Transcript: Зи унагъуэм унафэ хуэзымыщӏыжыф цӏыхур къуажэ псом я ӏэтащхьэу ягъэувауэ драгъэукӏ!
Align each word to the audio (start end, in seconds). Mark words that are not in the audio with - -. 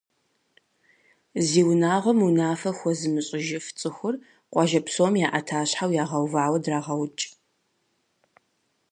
Зи 1.47 1.61
унагъуэм 1.71 2.19
унафэ 2.27 2.71
хуэзымыщӏыжыф 2.77 3.65
цӏыхур 3.79 4.15
къуажэ 4.51 4.81
псом 4.85 5.13
я 5.25 5.27
ӏэтащхьэу 5.33 5.91
ягъэувауэ 6.03 6.59
драгъэукӏ! 6.63 7.23